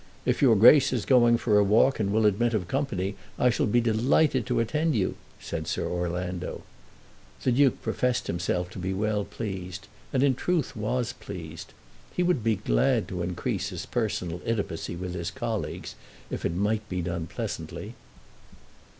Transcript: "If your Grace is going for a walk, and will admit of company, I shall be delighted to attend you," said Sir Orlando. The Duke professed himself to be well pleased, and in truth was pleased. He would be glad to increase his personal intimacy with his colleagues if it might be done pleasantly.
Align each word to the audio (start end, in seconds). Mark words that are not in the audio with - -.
"If 0.25 0.41
your 0.41 0.55
Grace 0.55 0.91
is 0.91 1.05
going 1.05 1.37
for 1.37 1.59
a 1.59 1.63
walk, 1.63 1.99
and 1.99 2.11
will 2.11 2.25
admit 2.25 2.55
of 2.55 2.67
company, 2.67 3.15
I 3.37 3.51
shall 3.51 3.67
be 3.67 3.79
delighted 3.79 4.47
to 4.47 4.59
attend 4.59 4.95
you," 4.95 5.13
said 5.39 5.67
Sir 5.67 5.85
Orlando. 5.87 6.63
The 7.43 7.51
Duke 7.51 7.83
professed 7.83 8.25
himself 8.25 8.71
to 8.71 8.79
be 8.79 8.95
well 8.95 9.23
pleased, 9.23 9.87
and 10.11 10.23
in 10.23 10.33
truth 10.33 10.75
was 10.75 11.13
pleased. 11.13 11.75
He 12.15 12.23
would 12.23 12.43
be 12.43 12.55
glad 12.55 13.07
to 13.09 13.21
increase 13.21 13.69
his 13.69 13.85
personal 13.85 14.41
intimacy 14.43 14.95
with 14.95 15.13
his 15.13 15.29
colleagues 15.29 15.93
if 16.31 16.45
it 16.45 16.55
might 16.55 16.89
be 16.89 17.03
done 17.03 17.27
pleasantly. 17.27 17.93